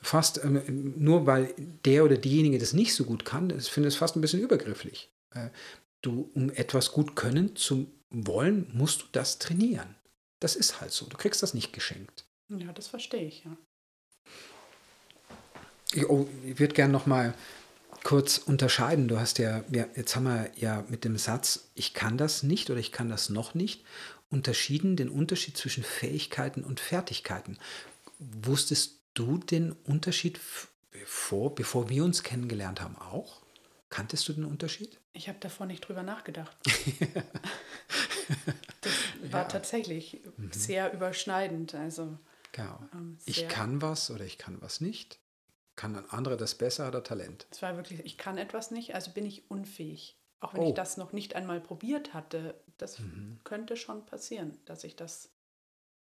[0.00, 3.96] fast, ähm, nur weil der oder diejenige das nicht so gut kann, ich finde es
[3.96, 5.10] fast ein bisschen übergrifflich.
[5.34, 5.48] Äh,
[6.00, 9.94] du, um etwas gut können zu wollen, musst du das trainieren.
[10.40, 11.04] Das ist halt so.
[11.04, 12.24] Du kriegst das nicht geschenkt.
[12.48, 13.56] Ja, das verstehe ich, ja.
[15.92, 17.34] Ich, oh, ich würde gerne noch mal
[18.04, 19.08] kurz unterscheiden.
[19.08, 22.70] Du hast ja, ja, jetzt haben wir ja mit dem Satz, ich kann das nicht
[22.70, 23.84] oder ich kann das noch nicht,
[24.30, 27.58] unterschieden den Unterschied zwischen Fähigkeiten und Fertigkeiten.
[28.18, 30.40] Wusstest du den Unterschied
[31.04, 33.42] vor, bevor wir uns kennengelernt haben, auch?
[33.90, 34.98] Kanntest du den Unterschied?
[35.12, 36.56] Ich habe davor nicht drüber nachgedacht.
[38.80, 38.92] das
[39.30, 39.48] war ja.
[39.48, 40.50] tatsächlich mhm.
[40.52, 41.74] sehr überschneidend.
[41.74, 42.18] Also,
[42.52, 42.82] genau.
[42.94, 45.18] Ähm, ich kann was oder ich kann was nicht.
[45.82, 47.44] Kann ein anderer das besser oder Talent?
[47.50, 50.16] Es war wirklich, ich kann etwas nicht, also bin ich unfähig.
[50.38, 50.68] Auch wenn oh.
[50.68, 53.40] ich das noch nicht einmal probiert hatte, das mhm.
[53.42, 55.30] könnte schon passieren, dass ich das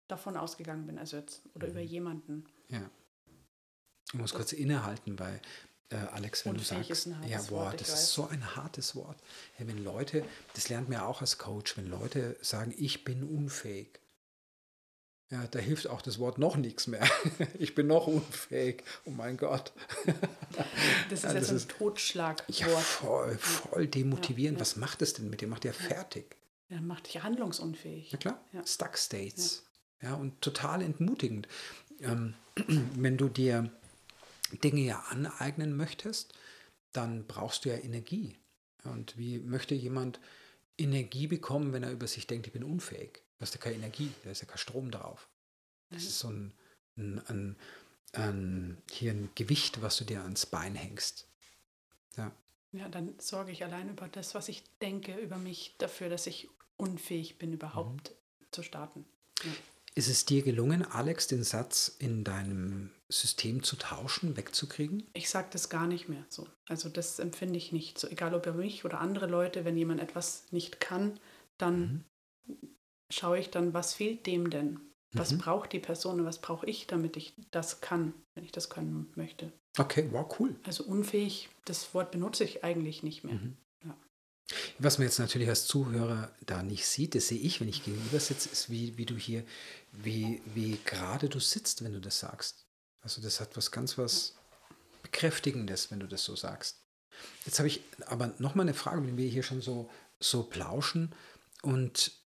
[0.08, 1.72] davon ausgegangen bin, also jetzt oder mhm.
[1.72, 2.46] über jemanden.
[2.68, 2.92] Ja.
[4.10, 5.42] Ich muss das kurz innehalten, weil
[5.90, 8.14] äh, Alex, wenn du sagst, ja, boah, Wort, das ist weiß.
[8.14, 9.18] so ein hartes Wort.
[9.58, 13.24] Ja, wenn Leute, das lernt man ja auch als Coach, wenn Leute sagen, ich bin
[13.24, 14.00] unfähig,
[15.32, 17.08] ja, da hilft auch das Wort noch nichts mehr.
[17.58, 18.84] Ich bin noch unfähig.
[19.06, 19.72] Oh mein Gott.
[21.10, 22.60] Das ist ja, das ist ein Totschlagwort.
[22.60, 24.58] Ja, voll, voll demotivierend.
[24.58, 24.62] Ja.
[24.62, 25.48] Was macht es denn mit dir?
[25.48, 26.38] Macht dir fertig.
[26.70, 28.12] Ja, macht dich handlungsunfähig.
[28.12, 28.42] Ja, klar.
[28.66, 29.64] Stuck States.
[30.02, 30.16] Ja.
[30.16, 31.48] und total entmutigend.
[32.00, 32.34] Ähm,
[32.96, 33.70] wenn du dir
[34.64, 36.34] Dinge ja aneignen möchtest,
[36.94, 38.38] dann brauchst du ja Energie.
[38.84, 40.20] Und wie möchte jemand
[40.78, 43.22] Energie bekommen, wenn er über sich denkt, ich bin unfähig?
[43.42, 45.28] Du hast ja keine Energie, da ist ja kein Strom drauf.
[45.90, 46.54] Das ist so ein,
[46.96, 47.56] ein, ein,
[48.14, 51.28] ein, hier ein Gewicht, was du dir ans Bein hängst.
[52.18, 52.32] Ja.
[52.72, 56.50] Ja, dann sorge ich allein über das, was ich denke, über mich, dafür, dass ich
[56.78, 58.46] unfähig bin, überhaupt mhm.
[58.52, 59.06] zu starten.
[59.44, 59.52] Ja.
[59.96, 65.10] Ist es dir gelungen, Alex, den Satz in deinem System zu tauschen, wegzukriegen?
[65.14, 66.48] Ich sage das gar nicht mehr so.
[66.68, 68.08] Also das empfinde ich nicht so.
[68.08, 71.20] Egal ob über mich oder andere Leute, wenn jemand etwas nicht kann,
[71.58, 72.06] dann mhm
[73.12, 74.80] schaue ich dann, was fehlt dem denn?
[75.14, 75.40] Was mhm.
[75.40, 79.12] braucht die Person und was brauche ich, damit ich das kann, wenn ich das können
[79.16, 79.52] möchte?
[79.78, 80.56] Okay, wow, cool.
[80.64, 83.36] Also unfähig, das Wort benutze ich eigentlich nicht mehr.
[83.36, 83.58] Mhm.
[83.84, 83.98] Ja.
[84.80, 88.20] Was man jetzt natürlich als Zuhörer da nicht sieht, das sehe ich, wenn ich gegenüber
[88.20, 89.44] sitze, ist, wie, wie du hier,
[89.92, 92.66] wie, wie gerade du sitzt, wenn du das sagst.
[93.02, 94.36] Also das hat was ganz was
[95.04, 96.78] Bekräftigendes, wenn du das so sagst.
[97.46, 101.14] Jetzt habe ich aber nochmal eine Frage, wenn wir hier schon so, so plauschen.
[101.64, 102.21] Und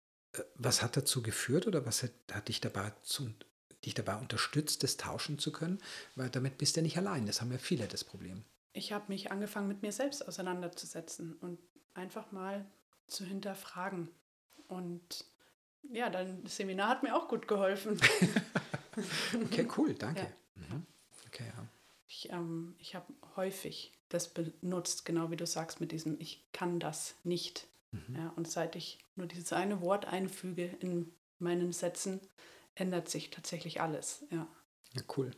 [0.54, 3.32] was hat dazu geführt oder was hat, hat dich, dabei zu,
[3.84, 5.78] dich dabei unterstützt, das tauschen zu können?
[6.14, 7.26] Weil damit bist du nicht allein.
[7.26, 8.44] Das haben ja viele das Problem.
[8.72, 11.58] Ich habe mich angefangen, mit mir selbst auseinanderzusetzen und
[11.94, 12.66] einfach mal
[13.06, 14.08] zu hinterfragen.
[14.68, 15.24] Und
[15.92, 18.00] ja, dein Seminar hat mir auch gut geholfen.
[19.44, 20.22] okay, cool, danke.
[20.22, 20.28] Ja.
[20.56, 20.86] Mhm.
[21.28, 21.68] Okay, ja.
[22.08, 26.78] Ich, ähm, ich habe häufig das benutzt, genau wie du sagst, mit diesem Ich kann
[26.78, 27.66] das nicht.
[27.94, 28.16] Mhm.
[28.16, 32.20] Ja, und seit ich nur dieses eine Wort einfüge in meinen Sätzen,
[32.74, 34.24] ändert sich tatsächlich alles.
[34.30, 34.48] Ja,
[34.94, 35.30] ja cool.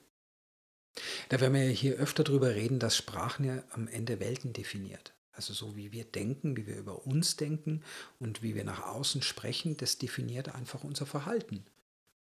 [1.28, 5.14] Da werden wir ja hier öfter darüber reden, dass Sprachen ja am Ende Welten definiert.
[5.32, 7.82] Also so wie wir denken, wie wir über uns denken
[8.18, 11.66] und wie wir nach außen sprechen, das definiert einfach unser Verhalten,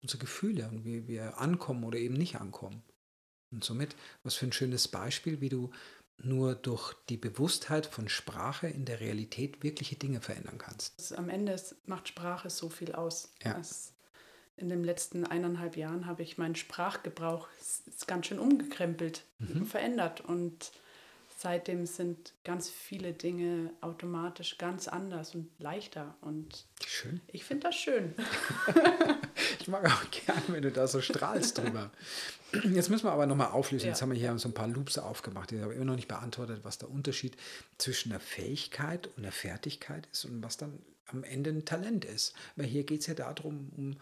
[0.01, 2.81] unsere Gefühle und wie wir ankommen oder eben nicht ankommen.
[3.51, 5.69] Und somit, was für ein schönes Beispiel, wie du
[6.23, 11.17] nur durch die Bewusstheit von Sprache in der Realität wirkliche Dinge verändern kannst.
[11.17, 11.55] Am Ende
[11.86, 13.33] macht Sprache so viel aus.
[13.43, 13.62] Ja.
[14.55, 17.47] in den letzten eineinhalb Jahren habe ich meinen Sprachgebrauch
[18.07, 19.65] ganz schön umgekrempelt, mhm.
[19.65, 20.71] verändert und
[21.43, 26.15] seitdem sind ganz viele Dinge automatisch ganz anders und leichter.
[26.21, 27.19] Und schön.
[27.27, 28.15] ich finde das schön.
[29.63, 31.91] ich mag auch gerne, wenn du da so strahlst drüber.
[32.71, 33.86] Jetzt müssen wir aber nochmal auflösen.
[33.86, 33.91] Ja.
[33.91, 35.52] Jetzt haben wir hier so ein paar Loops aufgemacht.
[35.52, 37.38] Ich habe immer noch nicht beantwortet, was der Unterschied
[37.78, 42.34] zwischen der Fähigkeit und der Fertigkeit ist und was dann am Ende ein Talent ist.
[42.56, 43.97] Weil hier geht es ja darum, um,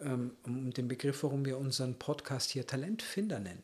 [0.00, 3.62] ähm, um den Begriff, warum wir unseren Podcast hier Talentfinder nennen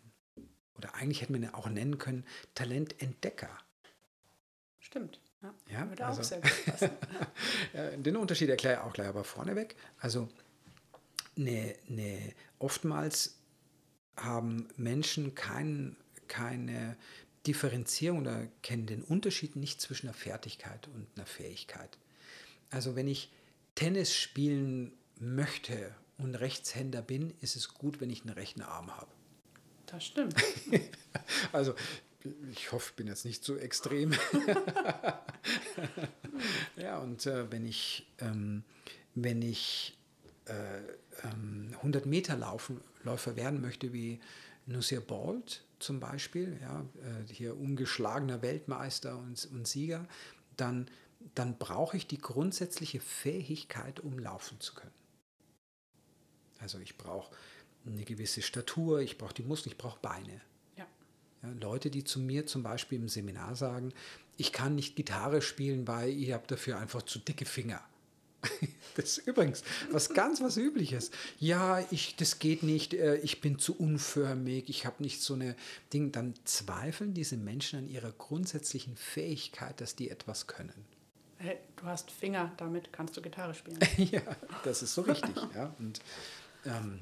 [0.77, 3.51] oder eigentlich hätten wir ihn auch nennen können, Talententdecker.
[4.79, 5.21] Stimmt.
[5.43, 6.91] Ja, ja würde also, auch sehr gut passen.
[8.03, 9.77] den Unterschied erkläre ich auch gleich aber vorneweg.
[9.99, 10.29] Also
[11.37, 13.39] ne, ne, oftmals
[14.17, 15.97] haben Menschen kein,
[16.29, 16.97] keine
[17.47, 21.99] Differenzierung oder kennen den Unterschied nicht zwischen einer Fertigkeit und einer Fähigkeit.
[22.71, 23.31] Also wenn ich
[23.75, 29.11] Tennis spielen möchte und Rechtshänder bin, ist es gut, wenn ich einen rechten Arm habe.
[29.87, 30.35] Das stimmt.
[31.53, 31.75] also
[32.51, 34.13] ich hoffe, ich bin jetzt nicht so extrem.
[36.77, 38.65] ja, und äh, wenn ich, ähm,
[39.15, 39.97] wenn ich
[40.53, 44.21] 100 Meter laufen, Läufer werden möchte, wie
[44.67, 50.07] Nusir Bolt zum Beispiel, ja, äh, hier ungeschlagener Weltmeister und, und Sieger,
[50.57, 50.89] dann,
[51.35, 54.95] dann brauche ich die grundsätzliche Fähigkeit, um laufen zu können.
[56.59, 57.35] Also ich brauche
[57.87, 60.41] eine gewisse Statur, ich brauche die Muskeln, ich brauche Beine.
[60.77, 60.87] Ja.
[61.43, 61.53] ja.
[61.61, 63.93] Leute, die zu mir zum Beispiel im Seminar sagen,
[64.37, 67.83] ich kann nicht Gitarre spielen, weil ihr habt dafür einfach zu dicke Finger.
[68.97, 71.11] Das ist übrigens was ganz was Übliches.
[71.39, 75.55] Ja, ich, das geht nicht, äh, ich bin zu unförmig, ich habe nicht so eine
[75.93, 76.13] Ding.
[76.13, 80.87] Dann zweifeln diese Menschen an ihrer grundsätzlichen Fähigkeit, dass die etwas können.
[81.37, 83.79] Hey, du hast Finger, damit kannst du Gitarre spielen.
[83.99, 84.23] ja,
[84.65, 85.37] das ist so richtig.
[85.55, 85.75] ja.
[85.79, 86.01] Und
[86.65, 87.01] ähm,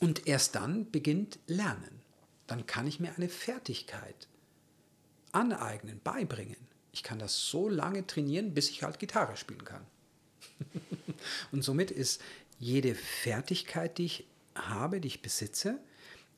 [0.00, 2.00] und erst dann beginnt Lernen.
[2.46, 4.28] Dann kann ich mir eine Fertigkeit
[5.30, 6.56] aneignen, beibringen.
[6.90, 9.86] Ich kann das so lange trainieren, bis ich halt Gitarre spielen kann.
[11.52, 12.22] und somit ist
[12.58, 15.78] jede Fertigkeit, die ich habe, die ich besitze,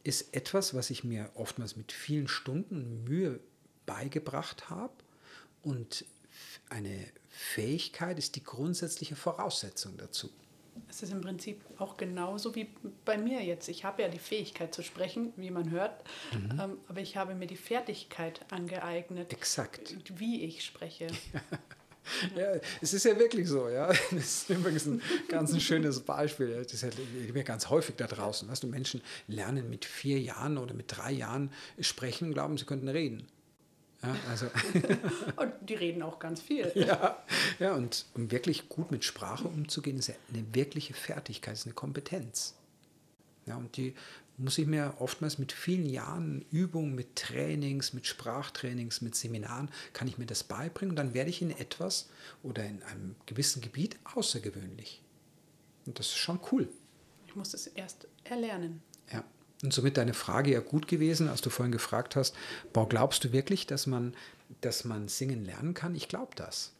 [0.04, 3.40] ist etwas, was ich mir oftmals mit vielen Stunden Mühe
[3.86, 4.94] beigebracht habe.
[5.62, 6.04] Und
[6.68, 10.30] eine Fähigkeit ist die grundsätzliche Voraussetzung dazu.
[10.88, 12.68] Es ist im Prinzip auch genauso wie
[13.04, 13.68] bei mir jetzt.
[13.68, 16.58] Ich habe ja die Fähigkeit zu sprechen, wie man hört, mhm.
[16.60, 19.96] ähm, aber ich habe mir die Fertigkeit angeeignet, Exakt.
[20.18, 21.08] wie ich spreche.
[22.36, 23.86] Ja, es ist ja wirklich so, ja.
[24.10, 26.62] Das ist übrigens ein ganz ein schönes Beispiel.
[26.62, 28.48] Das ist ja ganz häufig da draußen.
[28.48, 32.64] Weißt du, Menschen lernen mit vier Jahren oder mit drei Jahren sprechen und glauben, sie
[32.64, 33.26] könnten reden.
[34.02, 34.46] Ja, also.
[35.36, 36.72] und die reden auch ganz viel.
[36.74, 37.22] Ja,
[37.60, 41.74] ja und um wirklich gut mit Sprache umzugehen, ist ja eine wirkliche Fertigkeit, ist eine
[41.74, 42.56] Kompetenz.
[43.46, 43.94] Ja, und die
[44.38, 50.08] muss ich mir oftmals mit vielen Jahren Übung, mit Trainings, mit Sprachtrainings, mit Seminaren, kann
[50.08, 52.08] ich mir das beibringen und dann werde ich in etwas
[52.42, 55.02] oder in einem gewissen Gebiet außergewöhnlich.
[55.86, 56.68] Und das ist schon cool.
[57.26, 58.82] Ich muss es erst erlernen.
[59.12, 59.24] Ja.
[59.62, 62.34] Und somit deine Frage ja gut gewesen, als du vorhin gefragt hast,
[62.72, 64.14] boah, glaubst du wirklich, dass man,
[64.60, 65.94] dass man singen lernen kann?
[65.94, 66.72] Ich glaube das.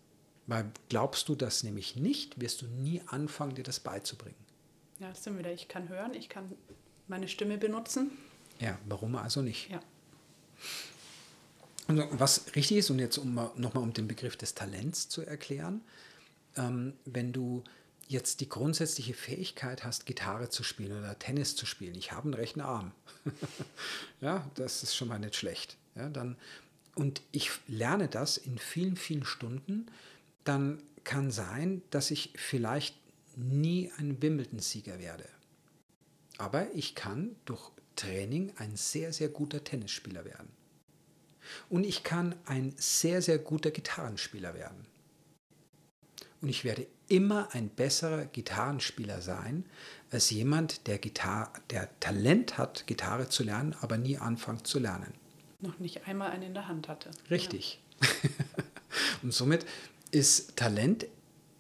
[0.47, 4.37] Weil glaubst du das nämlich nicht, wirst du nie anfangen, dir das beizubringen.
[4.99, 5.53] Ja, das sind wieder.
[5.53, 6.53] Ich kann hören, ich kann
[7.09, 8.11] meine Stimme benutzen.
[8.61, 9.71] Ja, warum also nicht?
[9.71, 9.81] Ja.
[11.89, 15.83] Also, was richtig ist, und jetzt um, nochmal um den Begriff des Talents zu erklären,
[16.57, 17.65] ähm, wenn du
[18.09, 22.35] jetzt die grundsätzliche Fähigkeit hast, Gitarre zu spielen oder Tennis zu spielen, ich habe einen
[22.35, 22.93] rechten Arm.
[24.21, 25.77] ja, das ist schon mal nicht schlecht.
[25.95, 26.37] Ja, dann,
[26.95, 29.87] und ich lerne das in vielen, vielen Stunden,
[30.45, 32.97] dann kann sein, dass ich vielleicht
[33.35, 35.29] nie ein Wimbledon-Sieger werde.
[36.43, 40.49] Aber ich kann durch Training ein sehr, sehr guter Tennisspieler werden.
[41.69, 44.85] Und ich kann ein sehr, sehr guter Gitarrenspieler werden.
[46.41, 49.65] Und ich werde immer ein besserer Gitarrenspieler sein
[50.11, 55.15] als jemand, der, Gitar der Talent hat, Gitarre zu lernen, aber nie anfängt zu lernen.
[55.61, 57.13] Noch nicht einmal einen in der Hand hatte.
[57.31, 57.81] Richtig.
[58.01, 58.09] Ja.
[59.23, 59.65] Und somit
[60.11, 61.07] ist Talent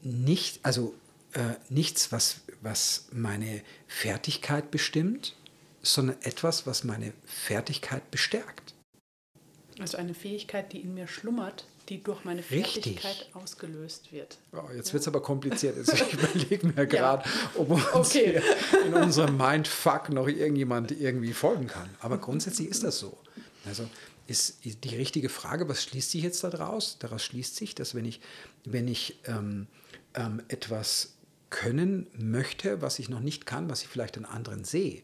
[0.03, 0.97] nicht, also
[1.33, 5.37] äh, nichts, was, was meine Fertigkeit bestimmt,
[5.83, 8.75] sondern etwas, was meine Fertigkeit bestärkt.
[9.79, 13.35] Also eine Fähigkeit, die in mir schlummert, die durch meine Fertigkeit Richtig.
[13.35, 14.38] ausgelöst wird.
[14.53, 14.92] Oh, jetzt ja.
[14.95, 15.77] wird es aber kompliziert.
[15.79, 17.51] Also ich überlege mir gerade, ja.
[17.55, 18.40] ob uns okay.
[18.87, 21.88] in unserem Mindfuck noch irgendjemand irgendwie folgen kann.
[22.01, 23.18] Aber grundsätzlich ist das so.
[23.64, 23.88] Also
[24.27, 26.99] ist die richtige Frage, was schließt sich jetzt daraus?
[26.99, 28.21] Daraus schließt sich, dass wenn ich,
[28.64, 29.66] wenn ich ähm,
[30.14, 31.14] ähm, etwas
[31.52, 35.02] können möchte, was ich noch nicht kann, was ich vielleicht an anderen sehe,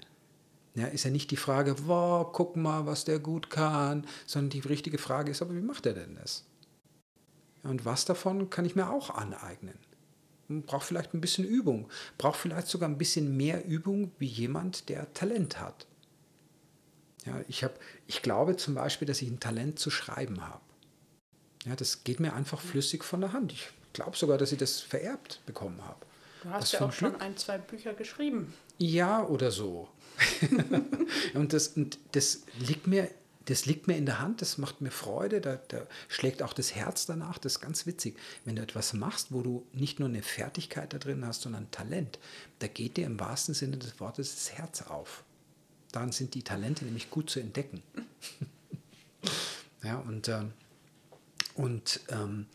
[0.74, 4.66] ja, ist ja nicht die Frage, wow, guck mal, was der gut kann, sondern die
[4.66, 6.44] richtige Frage ist, aber wie macht er denn das?
[7.64, 9.78] Und was davon kann ich mir auch aneignen?
[10.48, 15.12] Braucht vielleicht ein bisschen Übung, braucht vielleicht sogar ein bisschen mehr Übung wie jemand, der
[15.12, 15.86] Talent hat.
[17.26, 20.62] Ja, ich, hab, ich glaube zum Beispiel, dass ich ein Talent zu schreiben habe.
[21.66, 23.52] Ja, das geht mir einfach flüssig von der Hand.
[23.52, 26.07] Ich glaube sogar, dass ich das vererbt bekommen habe.
[26.42, 28.54] Du hast ja auch schon ein, zwei Bücher geschrieben.
[28.78, 29.88] Ja, oder so.
[31.34, 33.08] und, das, und das liegt mir
[33.48, 36.74] das liegt mir in der Hand, das macht mir Freude, da, da, schlägt auch das
[36.74, 37.38] Herz danach.
[37.38, 38.18] Das ist ganz witzig.
[38.44, 41.70] Wenn du etwas machst, wo du nicht nur eine Fertigkeit da drin hast, sondern ein
[41.70, 42.18] Talent,
[42.58, 45.24] da geht dir im wahrsten Sinne des Wortes das Herz auf.
[45.92, 47.82] Daran sind die Talente nämlich gut zu entdecken.
[49.82, 50.44] ja, und, äh,
[51.54, 52.46] und ähm,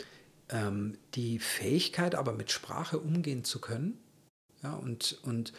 [0.50, 3.98] ähm, die Fähigkeit, aber mit Sprache umgehen zu können,
[4.62, 5.54] ja, und, und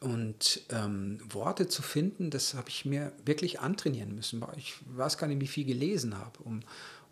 [0.00, 4.44] und ähm, Worte zu finden, das habe ich mir wirklich antrainieren müssen.
[4.56, 6.60] Ich weiß gar nicht, wie viel gelesen habe, um,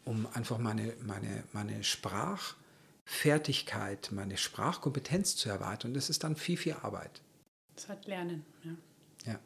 [0.04, 5.92] um einfach meine, meine, meine Sprachfertigkeit, meine Sprachkompetenz zu erweitern.
[5.92, 7.22] Und das ist dann viel, viel Arbeit.
[7.74, 8.72] Das hat Lernen, ja.
[9.32, 9.40] Ja.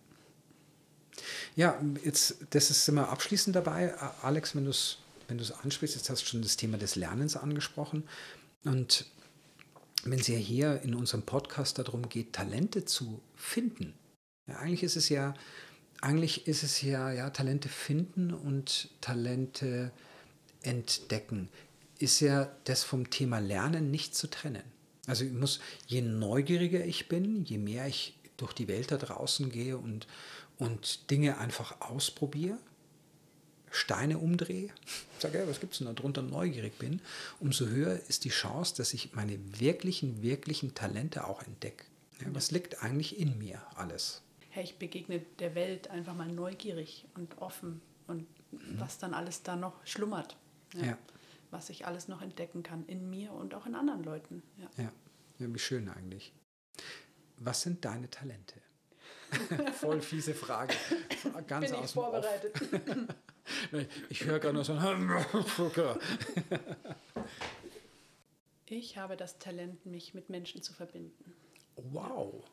[1.55, 3.95] Ja, jetzt, das ist immer abschließend dabei.
[4.23, 8.05] Alex, wenn du es wenn ansprichst, jetzt hast du schon das Thema des Lernens angesprochen.
[8.65, 9.07] Und
[10.05, 13.95] wenn es ja hier in unserem Podcast darum geht, Talente zu finden.
[14.47, 15.35] Ja, eigentlich ist es ja,
[16.01, 19.93] eigentlich ist es ja, ja, Talente finden und Talente
[20.63, 21.49] entdecken.
[21.99, 24.63] Ist ja das vom Thema Lernen nicht zu trennen.
[25.07, 29.51] Also ich muss, je neugieriger ich bin, je mehr ich durch die Welt da draußen
[29.51, 30.07] gehe und,
[30.59, 32.59] und Dinge einfach ausprobiere,
[33.71, 34.71] Steine umdrehe,
[35.19, 37.01] sage, was gibt es denn da drunter, neugierig bin,
[37.41, 41.85] umso höher ist die Chance, dass ich meine wirklichen, wirklichen Talente auch entdecke.
[42.21, 44.23] Ja, was liegt eigentlich in mir alles?
[44.51, 48.81] Hey, ich begegne der Welt einfach mal neugierig und offen und mhm.
[48.81, 50.37] was dann alles da noch schlummert.
[50.75, 50.85] Ja?
[50.85, 50.99] ja.
[51.51, 54.43] Was ich alles noch entdecken kann in mir und auch in anderen Leuten.
[54.59, 54.93] Ja, ja.
[55.39, 56.33] ja wie schön eigentlich.
[57.39, 58.55] Was sind deine Talente?
[59.75, 60.75] Voll fiese Frage.
[61.47, 62.53] Ganz Bin ich vorbereitet.
[64.09, 64.79] ich höre gerade noch so
[68.67, 71.35] Ich habe das Talent, mich mit Menschen zu verbinden.
[71.77, 72.45] Wow.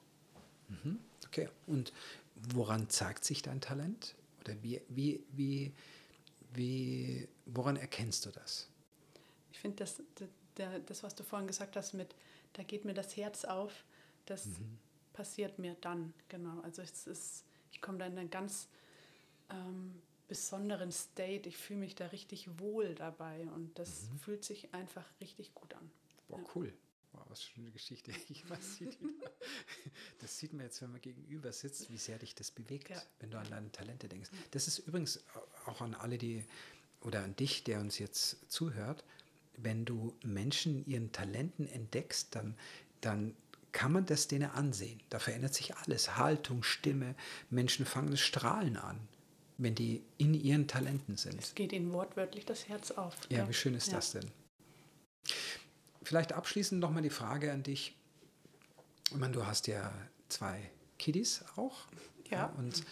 [0.70, 1.00] Mhm.
[1.26, 1.50] Okay.
[1.68, 1.92] Und
[2.36, 4.16] woran zeigt sich dein Talent?
[4.42, 5.74] Oder wie, wie, wie,
[6.54, 8.70] wie, woran erkennst du das?
[9.52, 10.02] Ich finde, das,
[10.56, 12.16] das, das, was du vorhin gesagt hast, mit,
[12.54, 13.84] da geht mir das Herz auf,
[14.26, 14.78] das mhm.
[15.14, 16.62] passiert mir dann, genau.
[16.62, 18.68] Also es ist, ich komme da in einen ganz
[19.50, 21.48] ähm, besonderen State.
[21.48, 24.20] Ich fühle mich da richtig wohl dabei und das mhm.
[24.20, 25.92] fühlt sich einfach richtig gut an.
[26.28, 26.46] Boah, ja.
[26.56, 26.74] cool.
[27.14, 28.12] Wow, was für eine Geschichte.
[28.30, 28.80] Ich weiß,
[30.20, 33.02] das sieht man jetzt, wenn man gegenüber sitzt, wie sehr dich das bewegt, ja.
[33.20, 34.30] wenn du an deine Talente denkst.
[34.52, 35.24] Das ist übrigens
[35.66, 36.44] auch an alle, die
[37.02, 39.04] oder an dich, der uns jetzt zuhört,
[39.58, 42.58] wenn du Menschen ihren Talenten entdeckst, dann,
[43.02, 43.36] dann
[43.72, 45.00] kann man das denen ansehen.
[45.10, 46.18] Da verändert sich alles.
[46.18, 47.16] Haltung, Stimme,
[47.50, 49.08] Menschen fangen das Strahlen an
[49.58, 51.42] wenn die in ihren Talenten sind.
[51.42, 53.16] Es geht ihnen wortwörtlich das Herz auf.
[53.30, 53.50] Ja, ja.
[53.50, 53.96] wie schön ist ja.
[53.96, 54.26] das denn?
[56.06, 57.96] vielleicht abschließend nochmal die Frage an dich.
[59.12, 59.92] Ich meine, du hast ja
[60.30, 61.88] zwei Kiddies auch.
[62.30, 62.54] Ja.
[62.58, 62.84] Und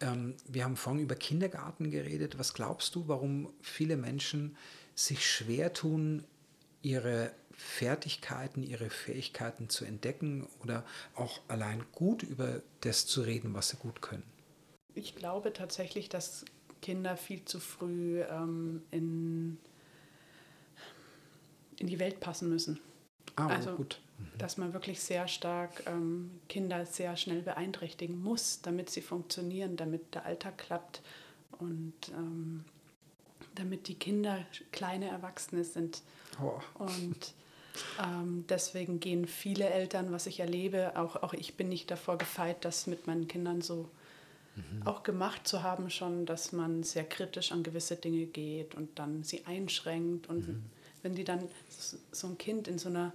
[0.00, 2.38] ähm, wir haben vorhin über Kindergarten geredet.
[2.38, 4.56] Was glaubst du, warum viele Menschen
[4.94, 6.24] sich schwer tun,
[6.82, 13.70] ihre Fertigkeiten, ihre Fähigkeiten zu entdecken oder auch allein gut über das zu reden, was
[13.70, 14.24] sie gut können?
[14.96, 16.44] Ich glaube tatsächlich, dass
[16.80, 19.58] Kinder viel zu früh ähm, in,
[21.78, 22.80] in die Welt passen müssen.
[23.36, 24.00] Ah, also, gut.
[24.18, 24.38] Mhm.
[24.38, 30.14] Dass man wirklich sehr stark ähm, Kinder sehr schnell beeinträchtigen muss, damit sie funktionieren, damit
[30.14, 31.02] der Alltag klappt
[31.58, 32.64] und ähm,
[33.54, 36.02] damit die Kinder kleine Erwachsene sind.
[36.42, 36.58] Oh.
[36.78, 37.34] Und
[38.02, 42.64] ähm, deswegen gehen viele Eltern, was ich erlebe, auch, auch ich bin nicht davor gefeit,
[42.64, 43.90] das mit meinen Kindern so
[44.56, 44.86] mhm.
[44.86, 49.22] auch gemacht zu haben, schon, dass man sehr kritisch an gewisse Dinge geht und dann
[49.22, 50.28] sie einschränkt.
[50.28, 50.62] Und mhm.
[51.02, 51.48] wenn die dann
[52.10, 53.12] so ein Kind in so einer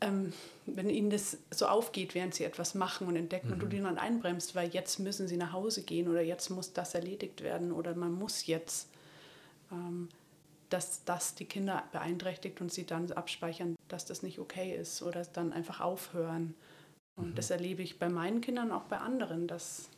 [0.00, 0.32] ähm,
[0.66, 3.52] wenn ihnen das so aufgeht, während sie etwas machen und entdecken mhm.
[3.54, 3.70] und du mhm.
[3.70, 7.42] die dann einbremst, weil jetzt müssen sie nach Hause gehen oder jetzt muss das erledigt
[7.42, 8.88] werden oder man muss jetzt,
[9.70, 10.08] ähm,
[10.70, 15.24] dass das die Kinder beeinträchtigt und sie dann abspeichern, dass das nicht okay ist oder
[15.24, 16.54] dann einfach aufhören.
[17.16, 17.34] Und mhm.
[17.34, 19.88] das erlebe ich bei meinen Kindern, auch bei anderen, dass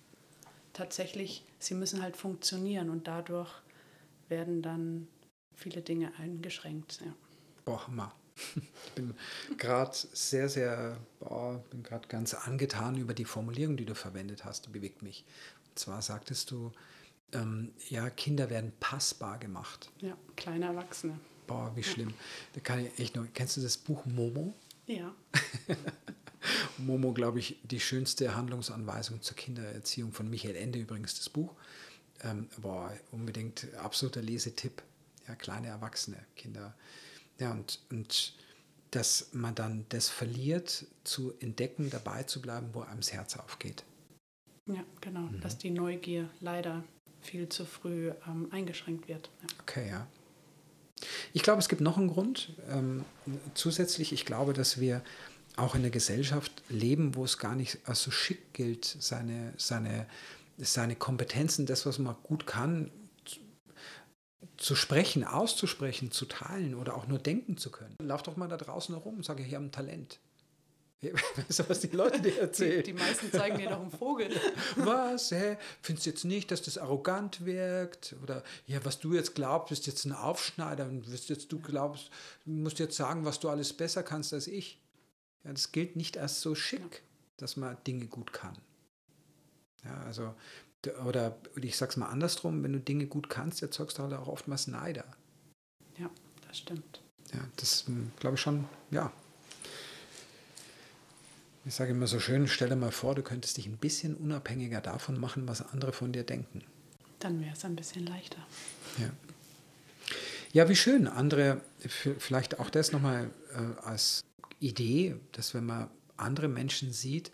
[0.72, 3.50] tatsächlich sie müssen halt funktionieren und dadurch
[4.28, 5.08] werden dann
[5.54, 7.00] viele Dinge eingeschränkt.
[7.04, 7.12] Ja.
[7.64, 8.14] Boah, Hammer.
[8.86, 9.14] Ich bin
[9.58, 14.66] gerade sehr, sehr, boah, bin gerade ganz angetan über die Formulierung, die du verwendet hast,
[14.66, 15.24] die bewegt mich.
[15.68, 16.72] Und zwar sagtest du,
[17.32, 19.90] ähm, ja, Kinder werden passbar gemacht.
[20.00, 21.18] Ja, kleine Erwachsene.
[21.46, 22.14] Boah, wie schlimm.
[22.54, 24.54] Da kann ich echt noch, kennst du das Buch Momo?
[24.86, 25.14] Ja.
[26.78, 31.54] Momo, glaube ich, die schönste Handlungsanweisung zur Kindererziehung von Michael Ende übrigens, das Buch.
[32.22, 34.82] Ähm, boah, unbedingt absoluter Lesetipp.
[35.28, 36.74] Ja, kleine Erwachsene, Kinder
[37.42, 38.34] ja, und, und
[38.90, 43.84] dass man dann das verliert, zu entdecken, dabei zu bleiben, wo einem das Herz aufgeht.
[44.66, 45.20] Ja, genau.
[45.20, 45.40] Mhm.
[45.40, 46.84] Dass die Neugier leider
[47.20, 49.30] viel zu früh ähm, eingeschränkt wird.
[49.40, 49.48] Ja.
[49.62, 50.06] Okay, ja.
[51.32, 52.54] Ich glaube, es gibt noch einen Grund.
[52.68, 53.04] Ähm,
[53.54, 55.02] zusätzlich, ich glaube, dass wir
[55.62, 60.06] auch in einer Gesellschaft leben, wo es gar nicht als so schick gilt, seine, seine,
[60.58, 62.90] seine Kompetenzen, das, was man gut kann,
[64.56, 67.96] zu sprechen, auszusprechen, zu teilen oder auch nur denken zu können.
[68.02, 70.18] Lauf doch mal da draußen herum und sage, ich habe ein Talent.
[71.02, 72.84] Weißt du, was die Leute dir erzählen?
[72.84, 74.30] Die, die meisten zeigen dir doch einen Vogel.
[74.76, 75.32] Was?
[75.32, 75.56] Hä?
[75.80, 78.14] Findest du jetzt nicht, dass das arrogant wirkt?
[78.22, 82.10] Oder ja, was du jetzt glaubst, bist jetzt ein Aufschneider und wirst jetzt, du glaubst,
[82.44, 84.78] du musst jetzt sagen, was du alles besser kannst als ich.
[85.44, 87.02] Ja, das gilt nicht als so schick,
[87.36, 88.56] dass man Dinge gut kann.
[89.84, 90.34] Ja, also
[91.04, 94.66] oder ich sag's mal andersrum, wenn du Dinge gut kannst, erzeugst du halt auch oftmals
[94.66, 95.04] Neider.
[95.98, 96.10] Ja,
[96.46, 97.00] das stimmt.
[97.32, 99.12] Ja, das hm, glaube ich schon, ja.
[101.64, 105.18] Ich sage immer so schön, stelle mal vor, du könntest dich ein bisschen unabhängiger davon
[105.18, 106.64] machen, was andere von dir denken.
[107.20, 108.44] Dann wäre es ein bisschen leichter.
[108.98, 109.10] Ja.
[110.52, 111.06] Ja, wie schön.
[111.06, 114.22] Andere, vielleicht auch das nochmal äh, als
[114.62, 117.32] Idee, dass wenn man andere Menschen sieht,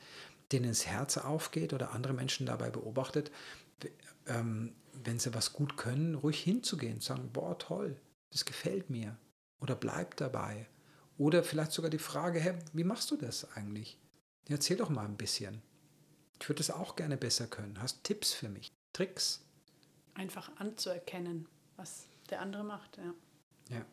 [0.53, 3.31] denen das Herz aufgeht oder andere Menschen dabei beobachtet,
[4.27, 8.01] ähm, wenn sie was gut können, ruhig hinzugehen, sagen, boah, toll,
[8.33, 9.17] das gefällt mir.
[9.61, 10.67] Oder bleib dabei.
[11.17, 13.99] Oder vielleicht sogar die Frage, hey, wie machst du das eigentlich?
[14.49, 15.63] Ja, erzähl doch mal ein bisschen.
[16.41, 17.81] Ich würde das auch gerne besser können.
[17.83, 18.73] Hast Tipps für mich?
[18.93, 19.45] Tricks?
[20.15, 23.15] Einfach anzuerkennen, was der andere macht, ja.
[23.71, 23.85] Ja.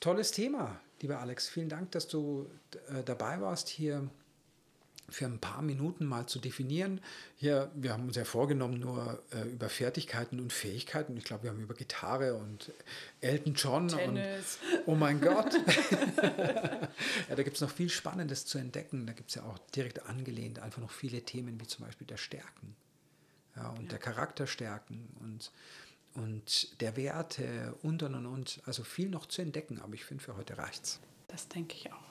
[0.00, 1.48] Tolles Thema, lieber Alex.
[1.48, 2.50] Vielen Dank, dass du
[2.88, 4.08] äh, dabei warst hier
[5.10, 6.98] für ein paar Minuten mal zu definieren.
[7.36, 11.14] Hier, wir haben uns ja vorgenommen, nur äh, über Fertigkeiten und Fähigkeiten.
[11.18, 12.72] Ich glaube, wir haben über Gitarre und
[13.20, 14.58] Elton John Tennis.
[14.72, 15.52] und oh mein Gott.
[16.22, 19.06] ja, da gibt es noch viel Spannendes zu entdecken.
[19.06, 22.16] Da gibt es ja auch direkt angelehnt einfach noch viele Themen, wie zum Beispiel der
[22.16, 22.74] Stärken
[23.56, 23.88] ja, und ja.
[23.90, 25.52] der Charakterstärken und,
[26.14, 28.62] und der Werte und und und und.
[28.66, 31.00] Also viel noch zu entdecken, aber ich finde, für heute reicht's.
[31.28, 32.04] Das denke ich auch.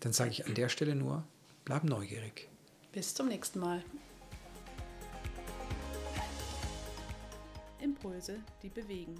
[0.00, 1.24] Dann sage ich an der Stelle nur,
[1.64, 2.48] Bleib neugierig.
[2.90, 3.84] Bis zum nächsten Mal.
[7.78, 9.14] Impulse, die bewegen.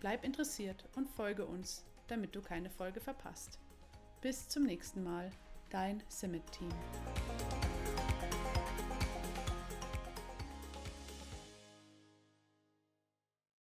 [0.00, 3.58] Bleib interessiert und folge uns, damit du keine Folge verpasst.
[4.20, 5.30] Bis zum nächsten Mal,
[5.70, 6.70] dein Summit Team.